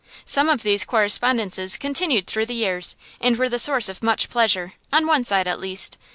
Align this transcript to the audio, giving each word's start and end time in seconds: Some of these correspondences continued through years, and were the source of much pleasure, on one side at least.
Some 0.25 0.49
of 0.49 0.63
these 0.63 0.83
correspondences 0.83 1.77
continued 1.77 2.25
through 2.25 2.45
years, 2.45 2.95
and 3.19 3.37
were 3.37 3.49
the 3.49 3.59
source 3.59 3.87
of 3.87 4.01
much 4.01 4.29
pleasure, 4.29 4.73
on 4.91 5.05
one 5.05 5.23
side 5.25 5.47
at 5.47 5.59
least. 5.59 5.99